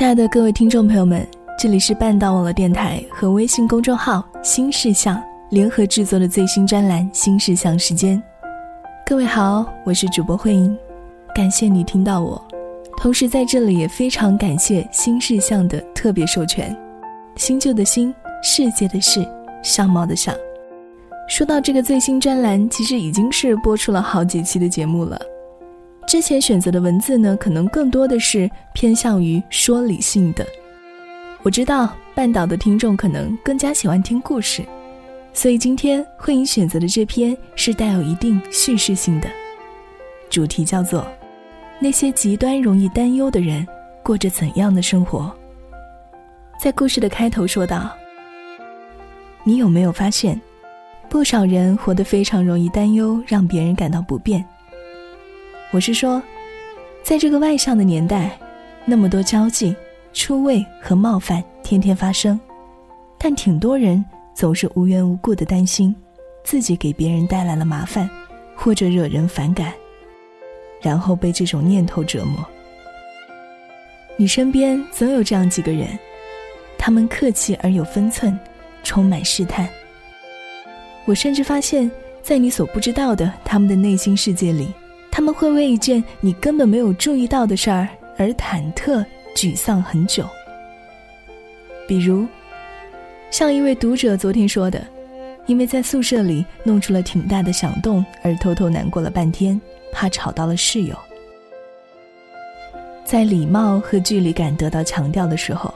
[0.00, 1.28] 亲爱的各位听众朋友们，
[1.58, 5.22] 这里是半岛网络电台和微信公众号“新事项”
[5.52, 8.16] 联合制作的最新专栏《新事项时间》。
[9.04, 10.74] 各位好，我是主播慧英，
[11.34, 12.42] 感谢你听到我。
[12.96, 16.74] 同时在这里也非常感谢新事项的特别授权，
[17.36, 18.10] 新旧的新，
[18.42, 19.22] 世界的世，
[19.62, 20.34] 相貌的相。
[21.28, 25.20] 说到这个最新专栏，其实已经是播出了好几期的节目了。
[26.10, 30.44] 之前选择的文字呢，可能更多的是偏向于说理性的。
[31.44, 34.64] 我知道半岛的听众可能更加喜欢听故事，
[35.32, 39.28] 所以今天慧颖选择的这篇是带有一定叙事性的，
[40.28, 41.06] 主题叫做
[41.78, 43.64] “那些极端容易担忧的人
[44.02, 45.32] 过着怎样的生活”。
[46.60, 47.88] 在故事的开头说道
[49.46, 50.40] ：“你有没有发现？”
[51.08, 54.44] 不少人活得非常容易担忧，让别人感到不便。
[55.72, 56.20] 我是说，
[57.00, 58.36] 在这个外向的年代，
[58.84, 59.74] 那么多交际、
[60.12, 62.38] 出位和冒犯天天发生，
[63.16, 64.04] 但挺多人
[64.34, 65.94] 总是无缘无故的担心，
[66.42, 68.10] 自己给别人带来了麻烦，
[68.56, 69.72] 或者惹人反感，
[70.82, 72.44] 然后被这种念头折磨。
[74.16, 75.86] 你身边总有这样几个人，
[76.76, 78.36] 他们客气而有分寸，
[78.82, 79.68] 充满试探。
[81.04, 81.88] 我甚至发现，
[82.24, 84.68] 在你所不知道的他们的内心世界里，
[85.10, 90.24] 他们会为一件你根本没有注意到的事儿而忐忑、沮丧很久。
[91.86, 92.26] 比如，
[93.30, 94.86] 像一位读者昨天说的，
[95.46, 99.60] 因为在宿舍里弄出了挺大的响动而偷偷难过了半天，
[99.92, 100.96] 怕吵到了室友。
[103.04, 105.74] 在礼貌和距离感得到强调的时候，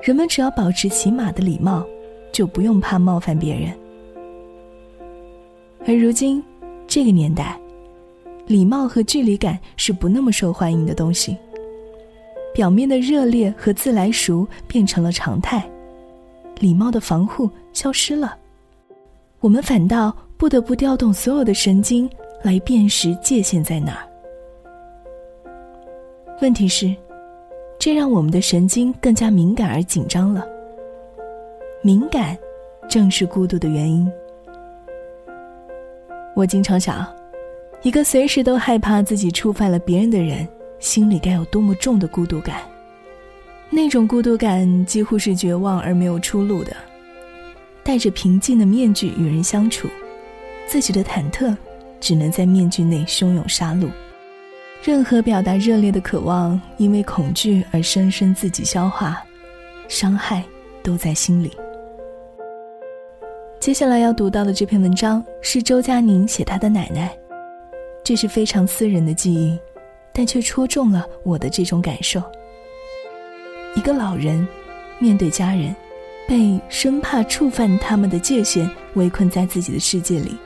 [0.00, 1.84] 人们只要保持起码的礼貌，
[2.30, 3.72] 就不用怕冒犯别人。
[5.84, 6.40] 而如今，
[6.86, 7.58] 这个年代，
[8.46, 11.36] 礼貌和距离感是不那么受欢迎的东西。
[12.54, 15.66] 表面的热烈和自来熟变成了常态，
[16.58, 18.36] 礼貌的防护消失了，
[19.40, 22.08] 我们反倒不得不调动所有的神经
[22.42, 24.06] 来辨识界限在哪儿。
[26.42, 26.94] 问题是，
[27.78, 30.44] 这让我们的神经更加敏感而紧张了。
[31.82, 32.36] 敏感，
[32.88, 34.10] 正是孤独的原因。
[36.34, 37.06] 我经常想，
[37.82, 40.46] 一个随时都害怕自己触犯了别人的人，
[40.78, 42.62] 心里该有多么重的孤独感。
[43.70, 46.76] 那种孤独感几乎是绝望而没有出路的，
[47.82, 49.88] 戴着平静的面具与人相处，
[50.68, 51.56] 自己的忐忑
[51.98, 53.88] 只能在面具内汹涌杀戮。
[54.84, 59.24] 任何表达热烈的渴望，因为恐惧而深深自己消化，
[59.88, 60.44] 伤害
[60.84, 61.50] 都在心里。
[63.58, 67.16] 接下来要读到的这篇文章是周佳宁写他的奶奶，
[68.04, 69.58] 这是非常私人的记忆，
[70.12, 72.22] 但却戳中了我的这种感受。
[73.74, 74.46] 一个老人
[74.98, 75.74] 面对家人，
[76.28, 80.36] 被生怕触犯他们的界限围困在自己的世界里。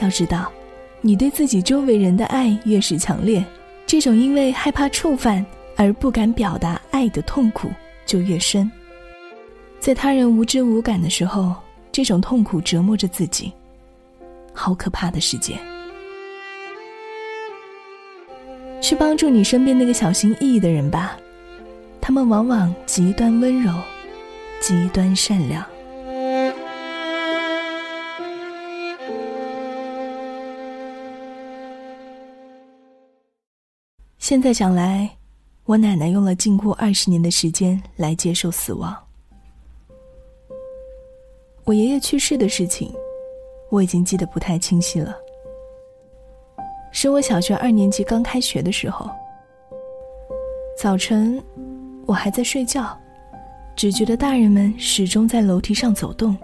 [0.00, 0.52] 要知道，
[1.00, 3.44] 你对自己周围人的爱越是强烈，
[3.86, 5.44] 这种因为害怕触犯
[5.76, 7.68] 而不敢表达爱的痛苦
[8.06, 8.70] 就越深。
[9.80, 11.54] 在他人无知无感的时候。
[11.90, 13.52] 这种痛苦折磨着自己，
[14.52, 15.58] 好可怕的世界。
[18.80, 21.18] 去帮助你身边那个小心翼翼的人吧，
[22.00, 23.72] 他们往往极端温柔，
[24.60, 25.64] 极端善良。
[34.18, 35.10] 现在想来，
[35.64, 38.96] 我奶奶用了近乎二十年的时间来接受死亡。
[41.64, 42.92] 我爷爷去世的事情，
[43.70, 45.16] 我已经记得不太清晰了。
[46.90, 49.10] 是我小学二年级刚开学的时候，
[50.80, 51.42] 早晨，
[52.06, 52.96] 我还在睡觉，
[53.76, 56.36] 只觉得大人们始终在楼梯上走动，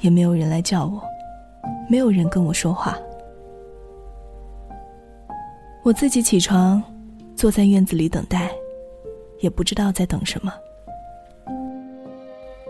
[0.00, 1.02] 也没有人来叫我，
[1.88, 2.98] 没有人跟我说话。
[5.82, 6.82] 我自己起床，
[7.36, 8.50] 坐在院子里等待，
[9.40, 10.52] 也不知道在等什么。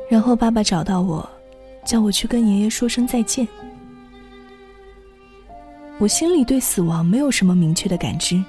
[0.08, 1.29] 然后爸爸找到我。
[1.85, 3.47] 叫我去跟爷爷说声再见。
[6.00, 8.43] 我心里对死亡没有什么明确的感知，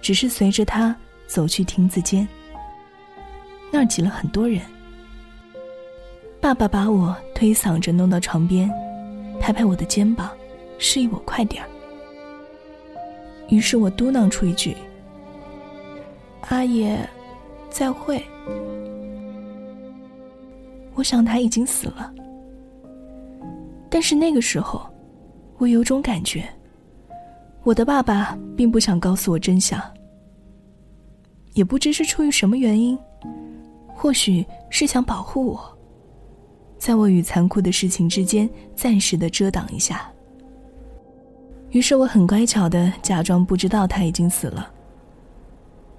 [0.00, 2.26] 只是随着他走去亭子间，
[3.70, 4.60] 那儿挤了很多人。
[6.40, 8.70] 爸爸把我推搡着弄到床边，
[9.38, 10.30] 拍拍我的肩膀，
[10.78, 11.68] 示意我快点儿。
[13.48, 14.74] 于是我嘟囔出一句
[16.48, 16.98] ：“阿爷，
[17.68, 18.24] 再会。”
[20.94, 22.12] 我想他已经死了，
[23.90, 24.88] 但是那个时候，
[25.58, 26.48] 我有种感觉，
[27.62, 29.80] 我的爸爸并不想告诉我真相。
[31.52, 32.98] 也不知是出于什么原因，
[33.94, 35.78] 或许是想保护我，
[36.76, 40.10] 在我与残酷的事情之间暂时的遮挡一下。
[41.70, 44.68] 于是我很乖巧的假装不知道他已经死了。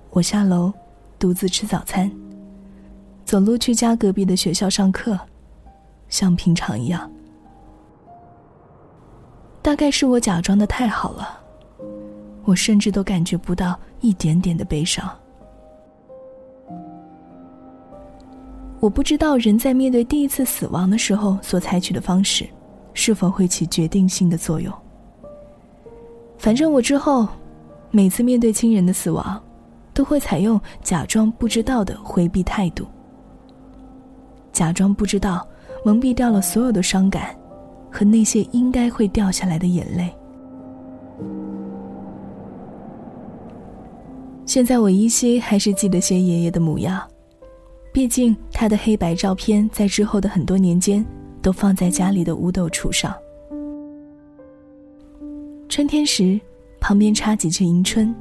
[0.10, 0.74] 我下楼，
[1.18, 2.12] 独自吃早餐，
[3.24, 5.18] 走路去家隔壁的学校上课，
[6.10, 7.10] 像平常一样。
[9.66, 11.40] 大概是我假装的太好了，
[12.44, 15.10] 我甚至都感觉不到一点点的悲伤。
[18.80, 22.48] 我不知道人在面对第一次死亡的时候所采取的方式，
[22.94, 24.72] 是否会起决定性的作用。
[26.38, 27.28] 反正我之后，
[27.90, 29.44] 每次面对亲人的死亡，
[29.96, 32.86] 都会采用假装不知道的回避态度，
[34.54, 35.44] 假装不知道，
[35.84, 37.36] 蒙蔽掉了所有的伤感，
[37.96, 40.14] 和那些应该会掉下来的眼泪。
[44.46, 47.02] 现在我依稀还是记得些爷爷的模样，
[47.94, 51.06] 毕竟他的黑白照片在之后的很多年间，
[51.42, 53.16] 都放在家里的五斗橱上。
[55.70, 56.38] 春天时，
[56.82, 58.14] 旁边插几枝迎春；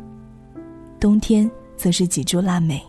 [1.00, 2.80] 冬天则是几株腊梅。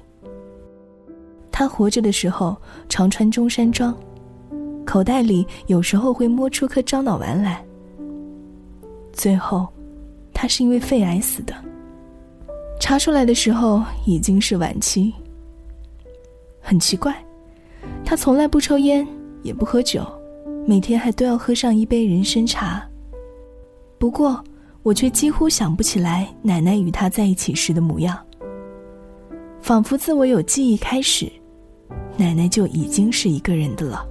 [1.51, 2.55] 他活着的时候
[2.87, 3.95] 常穿中山装，
[4.85, 7.61] 口袋里有时候会摸出颗樟脑丸来。
[9.11, 9.67] 最后，
[10.33, 11.53] 他是因为肺癌死的，
[12.79, 15.13] 查出来的时候已经是晚期。
[16.61, 17.15] 很奇怪，
[18.05, 19.05] 他从来不抽烟，
[19.43, 20.05] 也不喝酒，
[20.65, 22.87] 每天还都要喝上一杯人参茶。
[23.97, 24.41] 不过。
[24.85, 28.15] 我却几乎想不起来奶奶与他在一起时的模样。
[29.59, 31.27] 仿佛自我有记忆开始，
[32.15, 34.05] 奶奶就已经是一个人的了。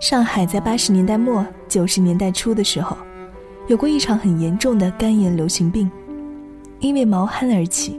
[0.00, 2.96] 上海在八十年代末九十年代初的时候，
[3.66, 5.90] 有过一场很严重的肝炎流行病，
[6.80, 7.98] 因为毛蚶而起。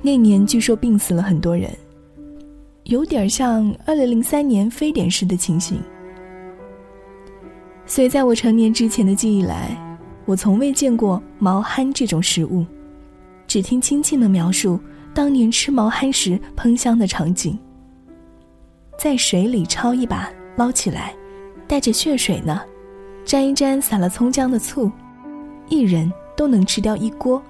[0.00, 1.70] 那年据说病死了很多人。
[2.84, 5.78] 有点像二零零三年非典时的情形，
[7.84, 9.76] 所以在我成年之前的记忆来，
[10.24, 12.64] 我从未见过毛蚶这种食物，
[13.46, 14.80] 只听亲戚们描述
[15.12, 17.58] 当年吃毛蚶时喷香的场景。
[18.98, 21.14] 在水里焯一把，捞起来，
[21.66, 22.60] 带着血水呢，
[23.24, 24.92] 沾一沾撒了葱姜的醋，
[25.68, 27.42] 一人都能吃掉一锅。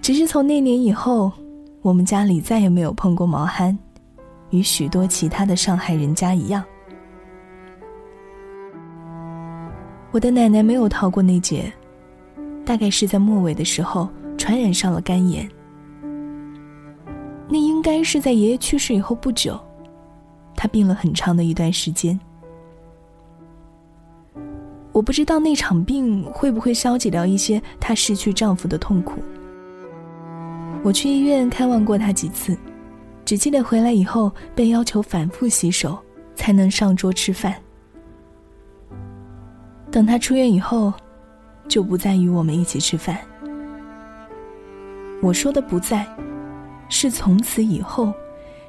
[0.00, 1.32] 只是从那年以后。
[1.82, 3.74] 我们家里再也没有碰过毛蚶，
[4.50, 6.62] 与许多其他的上海人家一样。
[10.10, 11.72] 我的奶奶没有逃过那劫，
[12.66, 15.48] 大概是在末尾的时候传染上了肝炎。
[17.48, 19.58] 那应该是在爷爷去世以后不久，
[20.60, 22.20] 她病了很长的一段时间。
[24.92, 29.22] 我不知道那场病会不会消解掉一些她失去丈夫的痛苦。
[30.82, 32.54] 我去医院看望过他几次，
[33.24, 35.98] 只记得回来以后被要求反复洗手
[36.34, 37.54] 才能上桌吃饭。
[39.90, 40.92] 等他出院以后，
[41.68, 43.16] 就不再与我们一起吃饭。
[45.22, 46.06] 我说的不在，
[46.90, 48.12] 是从此以后，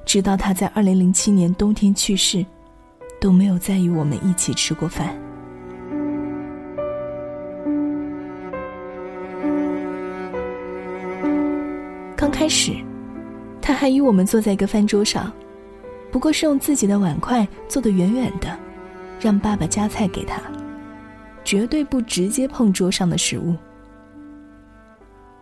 [0.05, 2.45] 直到他在二零零七年冬天去世，
[3.19, 5.15] 都没有再与我们一起吃过饭。
[12.15, 12.73] 刚开始，
[13.61, 15.31] 他还与我们坐在一个饭桌上，
[16.11, 18.57] 不过是用自己的碗筷坐得远远的，
[19.19, 20.41] 让爸爸夹菜给他，
[21.43, 23.55] 绝对不直接碰桌上的食物。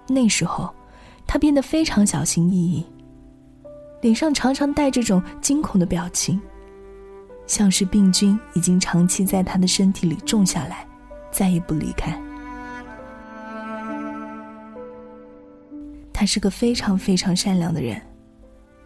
[0.07, 0.69] 那时候，
[1.27, 2.85] 他变得非常小心翼翼，
[4.01, 6.39] 脸上常常带着种惊恐的表情，
[7.45, 10.87] 像是病菌已经长期在他的身体里种下来，
[11.31, 12.17] 再也不离开。
[16.13, 18.01] 他是个非常非常善良的人，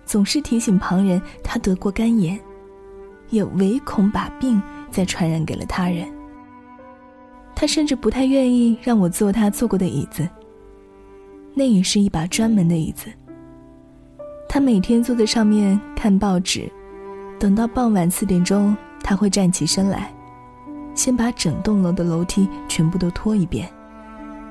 [0.06, 2.40] 总是提醒旁人他得过肝炎，
[3.30, 6.08] 也唯恐把病再传染给了他人。
[7.56, 10.28] 他甚至不太愿意让我坐他坐过的椅子，
[11.54, 13.08] 那也是一把专门的椅子。
[14.54, 16.72] 他每天坐在上面看报纸，
[17.40, 20.14] 等到傍晚四点钟，他会站起身来，
[20.94, 23.68] 先把整栋楼的楼梯全部都拖一遍，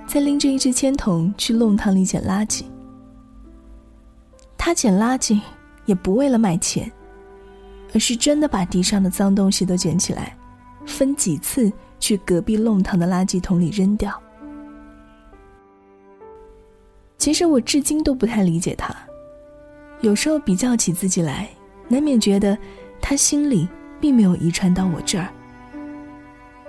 [0.05, 2.65] 再拎着一只铅筒去弄堂里捡垃圾。
[4.59, 5.41] 他捡垃圾
[5.85, 6.91] 也不为了卖钱，
[7.95, 10.37] 而是真的把地上的脏东西都捡起来，
[10.85, 14.21] 分几次去隔壁弄堂的垃圾桶里扔掉。
[17.19, 18.93] 其实我至今都不太理解他，
[20.03, 21.49] 有时候比较起自己来，
[21.89, 22.59] 难免觉得
[23.01, 23.69] 他心里
[24.01, 25.29] 并没有遗传到我这儿。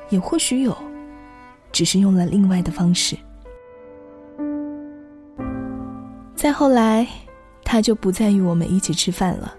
[0.09, 0.77] 也或许有，
[1.71, 3.17] 只是用了另外的方式。
[6.35, 7.07] 再后来，
[7.63, 9.51] 他就不再与我们一起吃饭了，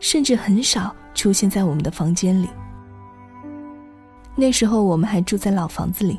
[0.00, 2.48] 甚至很少出现在我们的房间里。
[4.34, 6.18] 那时候我们还住在老房子里，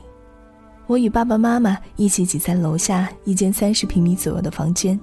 [0.88, 4.98] 我与爸爸妈妈一起挤在楼下一间三十平米左右的房间，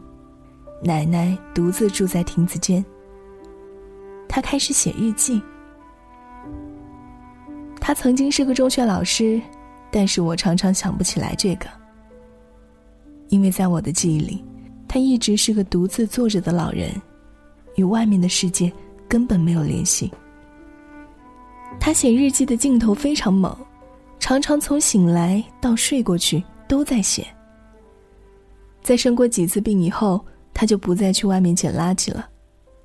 [0.83, 2.85] 奶奶独自住在亭子间。
[4.29, 5.43] 他开始写日记。
[7.81, 9.41] 他曾经是个中学老师，
[9.91, 11.67] 但是我常常想不起来这个，
[13.29, 14.45] 因为在我的记忆里。
[14.87, 16.91] 他一直是个独自坐着的老人，
[17.77, 18.73] 与外面的世界
[19.07, 20.11] 根本没有联系。
[21.79, 23.55] 他写日记的劲头非常猛，
[24.19, 27.27] 常常从醒来到睡过去都在写。
[28.83, 30.25] 在生过几次病以后，
[30.59, 32.29] 他就不再去外面捡垃圾了，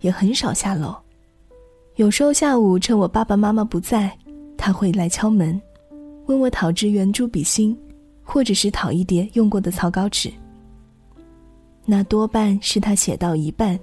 [0.02, 0.96] 也很少下楼。
[1.96, 4.16] 有时候下午趁我爸爸妈妈不在，
[4.56, 5.60] 他会来敲门，
[6.28, 7.76] 问我讨支圆珠笔芯，
[8.22, 10.32] 或者是讨一叠用过的草稿纸。
[11.84, 13.80] 那多半是他写到一半，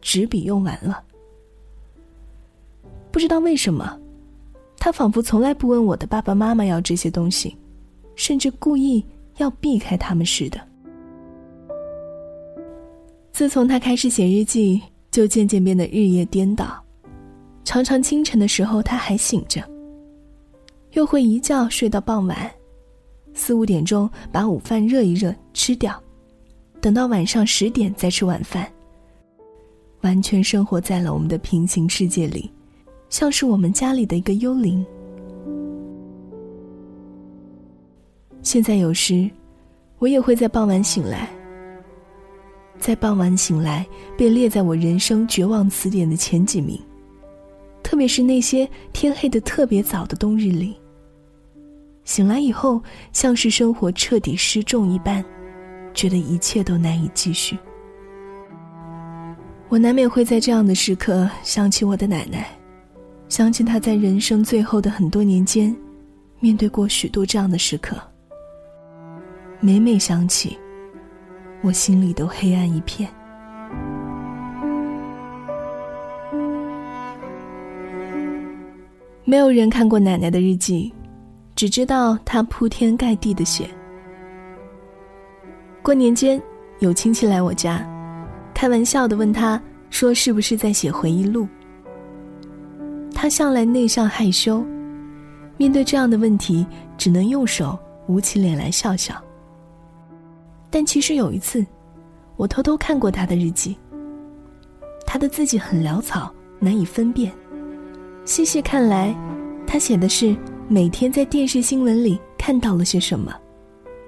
[0.00, 1.04] 纸笔用完了。
[3.12, 4.00] 不知道为什么，
[4.78, 7.54] 他仿佛从来不问我的爸爸妈妈要这些东西，
[8.16, 9.04] 甚至故意
[9.36, 10.58] 要避开他们似的。
[13.34, 16.80] 自从他开始写日记，就渐渐变得日夜颠倒，
[17.64, 19.60] 常常清晨的时候他还醒着，
[20.92, 22.48] 又会一觉睡到傍晚，
[23.32, 26.00] 四五点钟把午饭热一热吃掉。
[26.80, 28.70] 等到晚上十点再吃晚饭。
[30.02, 32.48] 完全生活在了我们的平行世界里，
[33.08, 34.86] 像是我们家里的一个幽灵。
[38.42, 39.28] 现在有时，
[39.98, 41.28] 我也会在傍晚醒来。
[42.78, 46.80] 在傍晚醒来，便列在我人生绝望词典的前几名。
[47.82, 50.74] 特别是那些天黑的特别早的冬日里，
[52.04, 55.24] 醒来以后，像是生活彻底失重一般。
[55.92, 57.56] 觉得一切都难以继续，
[59.68, 62.48] 我难免会在这样的时刻想起我的奶奶，
[63.28, 65.74] 想起她在人生最后的很多年间，
[66.40, 67.96] 面对过许多这样的时刻。
[69.60, 70.58] 每每想起，
[71.64, 73.08] 我心里都黑暗一片。
[79.24, 80.92] 没有人看过奶奶的日记，
[81.56, 83.66] 只知道她铺天盖地的写。
[85.82, 86.40] 过年间，
[86.80, 87.82] 有亲戚来我家，
[88.52, 91.48] 开玩笑的问他说：“是不是在写回忆录？”
[93.16, 94.62] 他向来内向害羞，
[95.56, 96.66] 面对这样的问题，
[96.98, 97.78] 只能用手
[98.08, 99.14] 捂起脸来笑笑。
[100.74, 101.64] 但其实有一次，
[102.34, 103.76] 我偷偷看过他的日记。
[105.06, 107.32] 他的字迹很潦草，难以分辨。
[108.24, 109.14] 细细看来，
[109.68, 113.32] 他写的是每天在电视新闻里看到了些什么。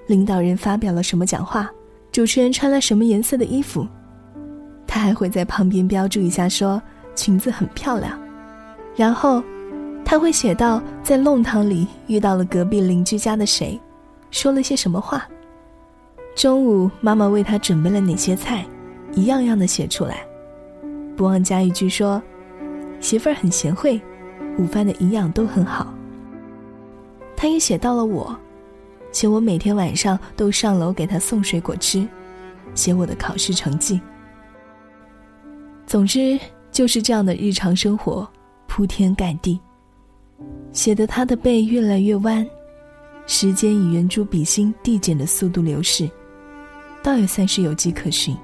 [0.08, 1.70] 领导人发表了什么讲话？
[2.10, 3.86] 主持人穿了什么颜色的衣服？
[4.88, 6.82] 他还会在旁边标注一下，说
[7.14, 8.20] 裙子很漂亮。
[8.96, 9.40] 然后，
[10.04, 13.80] 他会写到在弄堂里遇到了隔壁邻居家的谁，
[14.32, 15.24] 说了些什么话。
[16.36, 18.62] 中午妈妈为他准备了哪些菜，
[19.14, 20.22] 一样样的写出来，
[21.16, 22.22] 不忘加一句说
[23.00, 23.98] ：“媳妇儿很贤惠，
[24.58, 25.94] 午饭的营养都很好。”
[27.34, 28.38] 他也写到了我。
[29.12, 32.06] 写我每天晚上都上楼给他送水果吃，
[32.74, 33.98] 写我的考试成绩。
[35.86, 36.38] 总之
[36.70, 38.28] 就是这样的日常生活，
[38.66, 39.58] 铺天盖地，
[40.70, 42.46] 写的他的背越来越弯。
[43.26, 46.06] 时间以圆珠笔芯递减的速度流逝，
[47.06, 48.36] 倒也算是有迹可循。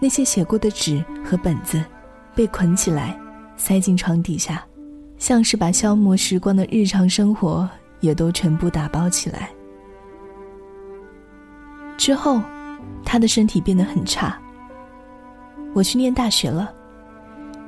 [0.00, 1.84] 那些写过的纸和本子，
[2.34, 3.14] 被捆起来，
[3.58, 4.64] 塞进床底下，
[5.18, 7.68] 像是把消磨时光的日常生活。
[8.00, 9.48] 也都全部打包起来。
[11.96, 12.42] 之后，
[13.04, 14.36] 他的身体变得很差。
[15.72, 16.74] 我去念大学了，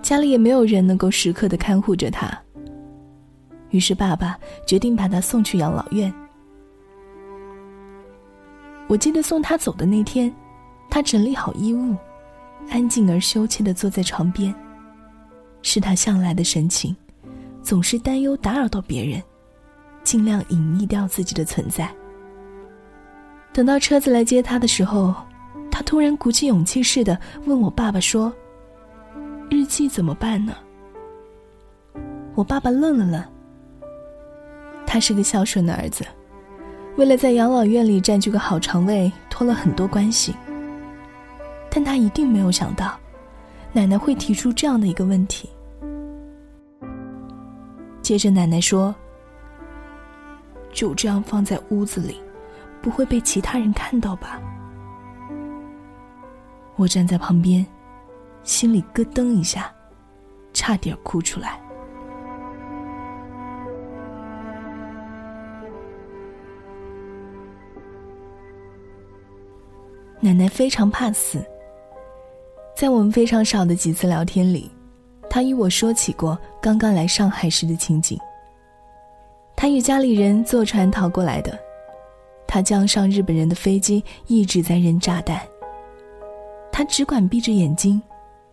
[0.03, 2.37] 家里也没有人能够时刻的看护着他。
[3.71, 4.37] 于是，爸爸
[4.67, 6.13] 决定把他送去养老院。
[8.89, 10.33] 我记得送他走的那天，
[10.91, 11.97] 他整理好衣物，
[12.71, 14.55] 安静而羞怯的坐在床边，
[15.63, 16.95] 是他向来的神情，
[17.63, 19.23] 总是担忧打扰到别人。
[20.03, 21.91] 尽量隐匿掉自己的存在。
[23.55, 25.15] 等到车子来接他的时候，
[25.71, 28.31] 他突然鼓起勇气似的问我爸爸说
[29.49, 30.55] ：“日记怎么办呢？”
[32.37, 33.25] 我爸爸愣了愣。
[34.87, 36.05] 他是个孝顺的儿子，
[36.97, 40.35] 为了在养老院里占据个好床位，托了很多关系。
[41.71, 42.99] 但他一定没有想到，
[43.73, 45.49] 奶奶会提出这样的一个问题。
[48.03, 48.95] 接着奶奶说。
[50.73, 52.21] 就这样放在屋子里，
[52.83, 54.41] 不会被其他人看到吧？
[56.75, 57.65] 我站在旁边，
[58.43, 59.73] 心里咯噔一下，
[60.53, 61.61] 差点哭出来。
[70.25, 71.45] 奶奶非常怕死，
[72.75, 74.71] 在我们非常少的几次聊天里，
[75.29, 78.19] 她与我说起过刚刚来上海时的情景。
[79.55, 81.59] 她与家里人坐船逃过来的，
[82.47, 85.39] 她江上日本人的飞机一直在扔炸弹，
[86.73, 88.01] 她只管闭着眼睛，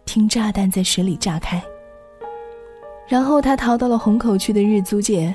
[0.04, 1.64] 听炸弹在水里炸开。
[3.08, 5.34] 然后她逃到了虹口区的日租界，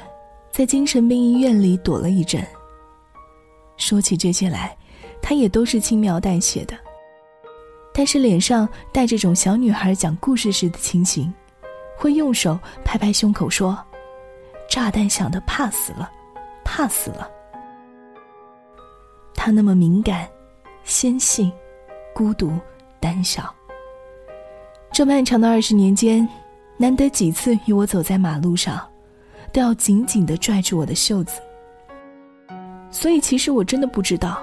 [0.52, 2.46] 在精神病医院里躲了一阵。
[3.78, 4.76] 说起这些来。
[5.28, 6.78] 他也都是轻描淡写的，
[7.92, 11.34] 但是脸上带这种小女孩讲故事时的情形，
[11.96, 13.76] 会用手拍拍胸口说
[14.70, 16.08] ：“炸弹响的怕死了，
[16.64, 17.28] 怕死了。”
[19.34, 20.28] 他那么敏感、
[20.84, 21.50] 纤细、
[22.14, 22.52] 孤独、
[23.00, 23.52] 胆小。
[24.92, 26.26] 这漫长的二十年间，
[26.76, 28.88] 难得几次与我走在马路上，
[29.52, 31.40] 都要紧紧的拽住我的袖子。
[32.92, 34.40] 所以，其实我真的不知道。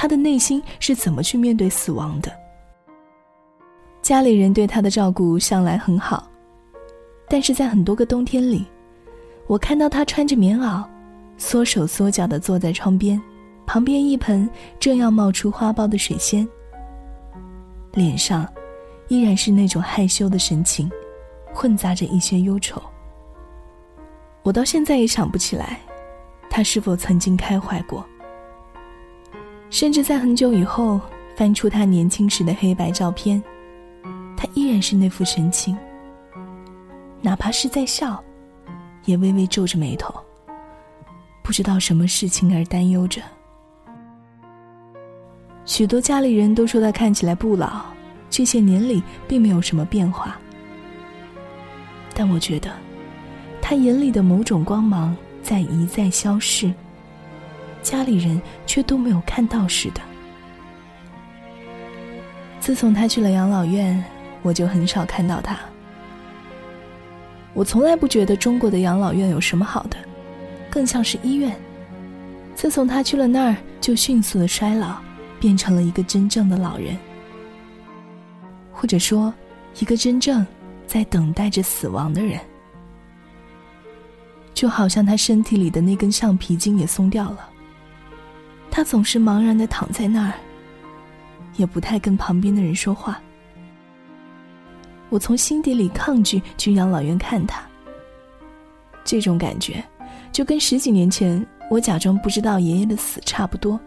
[0.00, 2.30] 他的内心是怎么去面对死亡的？
[4.00, 6.30] 家里人对他的照顾向来很好，
[7.28, 8.64] 但是在很多个冬天里，
[9.48, 10.84] 我看到他穿着棉袄，
[11.36, 13.20] 缩手缩脚的坐在窗边，
[13.66, 16.48] 旁边一盆正要冒出花苞的水仙，
[17.94, 18.46] 脸上
[19.08, 20.88] 依然是那种害羞的神情，
[21.52, 22.80] 混杂着一些忧愁。
[24.44, 25.80] 我到现在也想不起来，
[26.48, 28.06] 他是否曾经开怀过。
[29.70, 31.00] 甚至在很久以后
[31.36, 33.42] 翻出他年轻时的黑白照片，
[34.36, 35.76] 他依然是那副神情。
[37.20, 38.22] 哪怕是在笑，
[39.04, 40.14] 也微微皱着眉头，
[41.42, 43.20] 不知道什么事情而担忧着。
[45.64, 47.82] 许多家里人都说他看起来不老，
[48.30, 50.38] 这些年里并没有什么变化。
[52.14, 52.70] 但我觉得，
[53.60, 56.72] 他眼里的某种光芒在一再消逝。
[57.88, 60.00] 家里人却都没有看到似的。
[62.60, 64.04] 自从他去了养老院，
[64.42, 65.58] 我就很少看到他。
[67.54, 69.96] 我从来不觉得中国的养老院有什么好的，
[70.68, 71.58] 更像是医院。
[72.54, 74.98] 自从他去了那儿，就迅速的衰老，
[75.40, 76.94] 变成了一个真正的老人，
[78.70, 79.32] 或者说，
[79.78, 80.46] 一个真正
[80.86, 82.38] 在等待着死亡的人。
[84.52, 87.47] 就好像他身体里的那根橡皮筋也松掉了。
[88.70, 90.34] 他总是茫然的躺在那儿，
[91.56, 93.20] 也不太跟旁边的人说话。
[95.08, 97.62] 我从心底里抗拒去养老院看他。
[99.04, 99.82] 这种感觉，
[100.30, 103.80] 就跟十几年前我假装不知道爷爷的死差不多。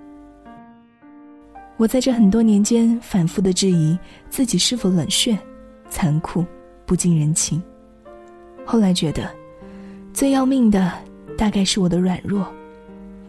[1.78, 3.98] 我在这很多年间反复的质疑
[4.30, 5.38] 自己是否冷血、
[5.89, 6.46] 残酷、
[6.86, 7.62] 不近人情。
[8.65, 9.30] 后来觉得，
[10.13, 10.91] 最要命的
[11.38, 12.52] 大概是我的软弱。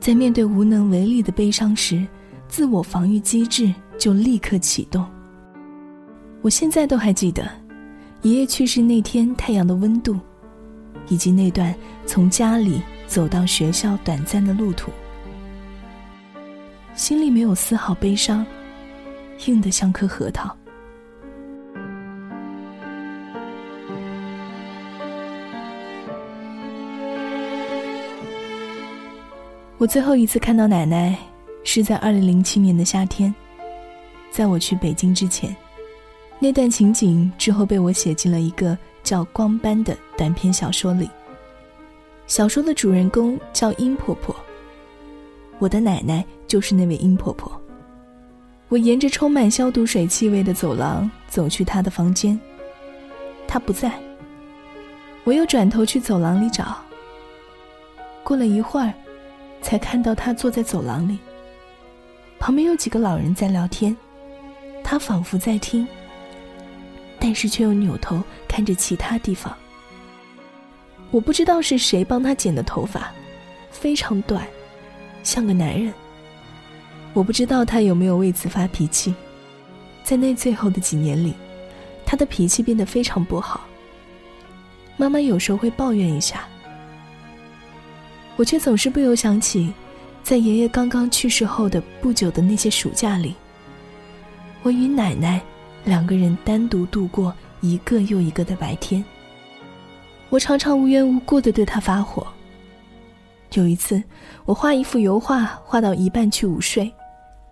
[0.02, 2.04] 在面对无能为力的悲伤时，
[2.48, 5.06] 自我防御机制就立刻启动。
[6.40, 7.48] 我现在都还记得，
[8.22, 10.18] 爷爷去世那天太阳的温度，
[11.06, 11.72] 以及那段
[12.04, 14.90] 从家里走到学校短暂的路途，
[16.96, 18.44] 心里没有丝毫悲伤，
[19.46, 20.52] 硬得像颗核桃。
[29.82, 31.18] 我最后一次看到奶奶，
[31.64, 33.34] 是在二零零七年的夏天，
[34.30, 35.56] 在我去北京之前，
[36.38, 41.10] 那段情景之后被我写进了一个叫《光斑》的短篇小说里。
[42.28, 44.32] 小说的主人公叫殷婆婆，
[45.58, 47.50] 我的奶奶就是那位殷婆婆。
[48.68, 52.38] 我沿着充满消毒水气味的走廊走去她的房间，
[53.48, 53.92] 她不在。
[55.24, 56.78] 我又转头去走廊里找。
[58.22, 58.94] 过了一会儿。
[59.62, 61.18] 才看到他坐在走廊里，
[62.38, 63.96] 旁边有几个老人在聊天，
[64.82, 65.86] 他仿佛在听，
[67.18, 69.56] 但是却又扭头看着其他地方。
[71.10, 73.12] 我不知道是谁帮他剪的头发，
[73.70, 74.46] 非常短，
[75.22, 75.94] 像个男人。
[77.14, 79.14] 我不知道他有没有为此发脾气，
[80.02, 81.34] 在那最后的几年里，
[82.04, 83.60] 他的脾气变得非常不好。
[84.96, 86.48] 妈妈有时候会抱怨一下。
[88.36, 89.72] 我却总是不由想起，
[90.22, 93.34] 在爷爷刚刚去世后的不久的那些暑假里，
[94.62, 95.40] 我与奶奶
[95.84, 99.04] 两个人单独度过一个又一个的白天。
[100.30, 102.26] 我常常无缘无故的对他发火，
[103.52, 104.02] 有一次，
[104.46, 106.90] 我画一幅油画，画到一半去午睡，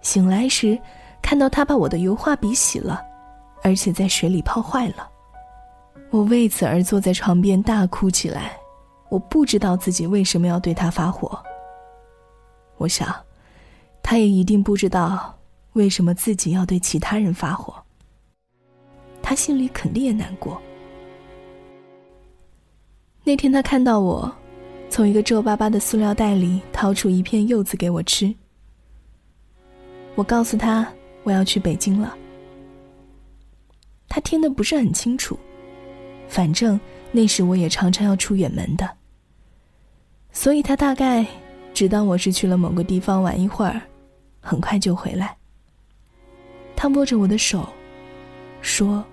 [0.00, 0.78] 醒来时，
[1.20, 3.02] 看到他把我的油画笔洗了，
[3.62, 5.06] 而且在水里泡坏了。
[6.08, 8.59] 我为此而坐在床边大哭起来。
[9.10, 11.38] 我不知道自己为什么要对他发火。
[12.78, 13.14] 我想，
[14.02, 15.38] 他也一定不知道
[15.74, 17.74] 为什么自己要对其他人发火。
[19.20, 20.60] 他心里肯定也难过。
[23.22, 24.32] 那天他看到我。
[24.92, 28.34] 从一个皱巴巴的塑料袋里掏出一片柚子给我吃。
[30.16, 30.84] 我告诉他
[31.22, 32.18] 我要去北京了。
[34.08, 35.38] 他听得不是很清楚，
[36.26, 36.78] 反正
[37.12, 38.90] 那时我也常常要出远门的，
[40.32, 41.26] 所以他大概
[41.74, 43.80] 只当我是去了某个地方玩一会儿，
[44.40, 45.36] 很快就回来。
[46.74, 47.68] 他握着我的手，
[48.62, 49.04] 说：“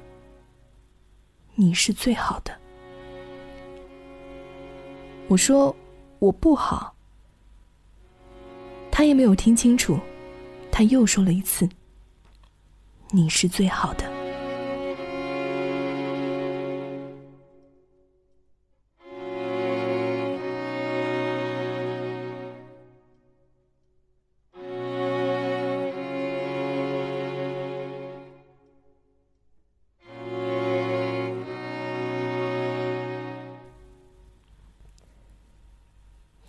[1.56, 2.56] 你是最好的。”
[5.27, 5.75] 我说
[6.19, 6.95] 我不好，
[8.89, 9.99] 他也没有听清楚，
[10.71, 11.67] 他又说了一次
[13.12, 14.10] ：“你是最好的。”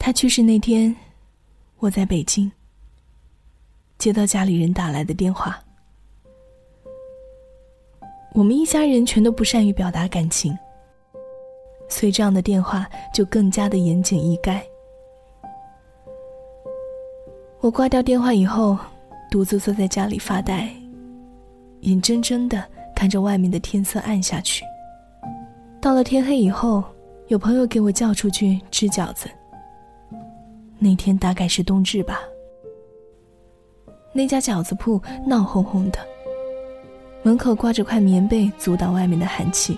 [0.09, 0.97] 他去世那天，
[1.81, 2.51] 我在北京。
[3.99, 5.63] 接到家里人打来的电话，
[8.33, 10.57] 我们一家人全都不善于表达感情，
[11.91, 14.59] 所以这样的电话就更加的言简意赅。
[17.61, 18.79] 我挂掉电话以后，
[19.31, 20.75] 独自坐在家里发呆，
[21.81, 22.67] 眼睁睁的
[22.97, 24.65] 看着外面的天色暗下去。
[25.83, 26.83] 到了天黑以后，
[27.27, 29.29] 有朋友给我叫出去吃饺子。
[30.79, 32.21] 那天大概是冬至吧。
[34.13, 35.99] 那家饺子铺闹哄哄的，
[37.23, 39.77] 门口挂着块棉被阻挡外面的寒气。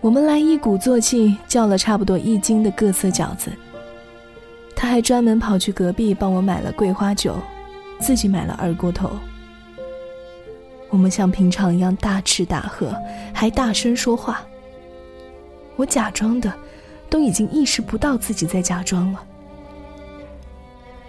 [0.00, 3.52] 我们来一鼓作气叫了差不多一斤的各色饺子。
[4.74, 7.36] 他还专门跑去隔壁帮我买了桂花酒，
[8.00, 9.10] 自己买了二锅头。
[10.88, 12.94] 我们像平常一样大吃大喝，
[13.32, 14.44] 还大声说话。
[15.76, 16.52] 我假装的。
[17.12, 19.22] 都已经意识不到自己在假装了。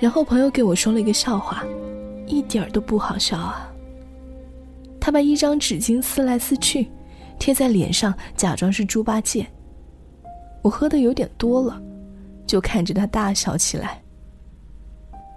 [0.02, 1.64] 然后朋友给我说了一个笑话，
[2.28, 3.72] 一点儿都不好笑啊。
[5.00, 6.92] 他把一张纸巾撕来撕去，
[7.40, 9.48] 贴在脸上，假装是猪八戒。
[10.62, 11.82] 我喝的有点多了，
[12.46, 14.02] 就看着他大笑起来。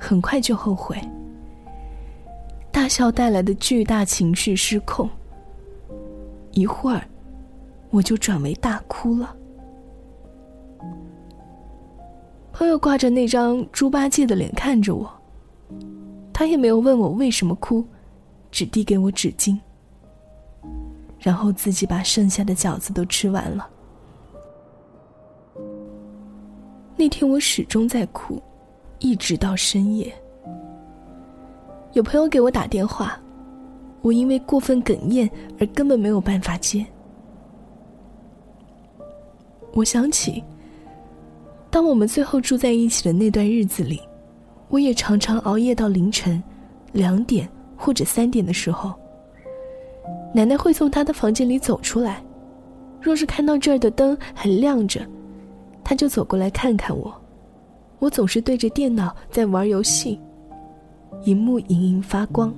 [0.00, 1.00] 很快就后悔，
[2.72, 5.08] 大笑带来的巨大情绪失控，
[6.50, 7.06] 一会儿
[7.90, 9.32] 我就转为大哭了。
[12.58, 15.06] 朋友挂着那张猪八戒的脸看着我，
[16.32, 17.84] 他也没有问我为什么哭，
[18.50, 19.58] 只递给我纸巾，
[21.18, 23.68] 然后自己把剩下的饺子都吃完了。
[26.96, 28.42] 那天我始终在哭，
[29.00, 30.10] 一直到深夜。
[31.92, 33.20] 有朋友给我打电话，
[34.00, 36.86] 我因为过分哽咽而根本没有办法接。
[39.74, 40.42] 我想起。
[41.70, 44.00] 当我们最后住在一起的那段日子里，
[44.68, 46.42] 我也常常熬夜到凌晨
[46.92, 48.92] 两点或者三点的时候。
[50.34, 52.22] 奶奶会从她的房间里走出来，
[53.00, 55.06] 若是看到这儿的灯还亮着，
[55.84, 57.14] 她就走过来看看我。
[57.98, 60.20] 我总是对着电脑在玩游戏，
[61.24, 62.54] 荧幕隐隐发光。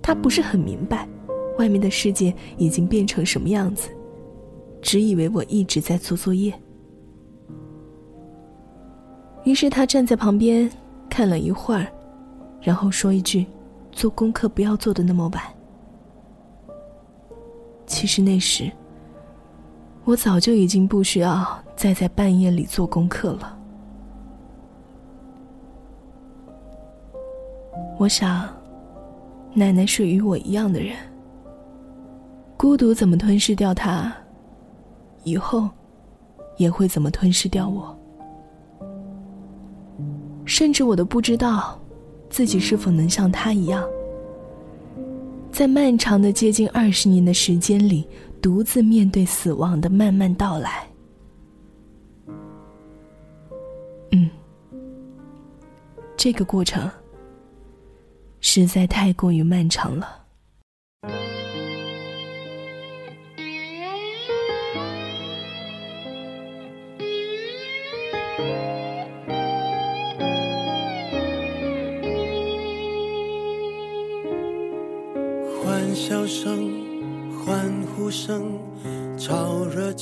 [0.00, 1.08] 她不是很明白，
[1.58, 3.88] 外面的世界已经变成什么样子，
[4.80, 6.52] 只以为我一直在做作业。
[9.46, 10.68] 于是他站在旁边
[11.08, 11.86] 看了一会儿，
[12.60, 13.46] 然后说一句
[13.92, 15.42] ：“做功课不要做的那么晚。”
[17.86, 18.68] 其实那时，
[20.04, 23.56] 我早就已经不需要再在半夜里做功课了。
[27.98, 28.48] 我想，
[29.54, 30.96] 奶奶是与我一样的人。
[32.56, 34.12] 孤独怎么吞噬掉她，
[35.22, 35.70] 以后
[36.56, 37.95] 也会怎么吞噬掉我。
[40.46, 41.78] 甚至我都不知道，
[42.30, 43.86] 自己是否能像他一样，
[45.52, 48.08] 在漫长的接近二十年的时间里，
[48.40, 50.88] 独自面对死亡的慢慢到来。
[54.12, 54.30] 嗯，
[56.16, 56.88] 这个过程
[58.40, 60.25] 实在太过于漫长了。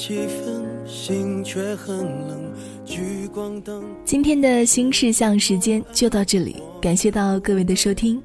[0.07, 2.53] 气氛，心却很冷。
[2.85, 3.83] 聚光灯。
[4.05, 8.23] 今天的新事项时间就到这里，感谢到各位的收听。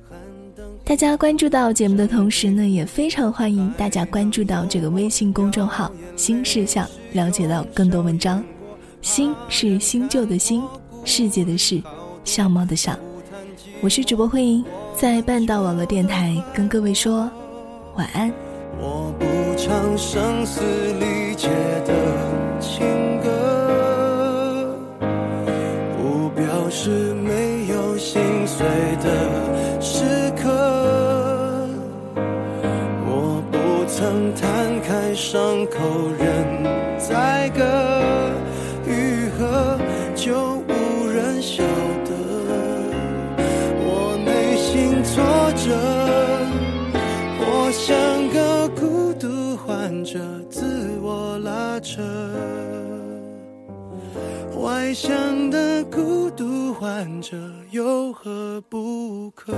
[0.83, 8.43] 大家关注到节目的同时呢，也非常欢迎大家关注到这个微信公众号“新事项”，了解到更多文章。
[9.01, 10.61] 新是新旧的“新”，
[11.05, 11.81] 世界的“世”，
[12.25, 12.99] 相貌的“相”。
[13.79, 14.65] 我是主播慧英，
[14.97, 17.31] 在半岛网络电台跟各位说
[17.95, 18.29] 晚安。
[18.77, 19.25] 我不
[19.57, 20.61] 唱声嘶
[20.99, 21.49] 力竭
[21.85, 21.93] 的
[22.59, 24.77] 情歌，
[25.97, 28.65] 不表示没有心碎
[29.03, 30.49] 的时刻。
[33.05, 35.77] 我不曾摊开伤口，
[36.17, 36.63] 任
[36.97, 37.63] 宰割
[54.89, 57.37] 怀想的孤独患者，
[57.69, 59.53] 有何不可？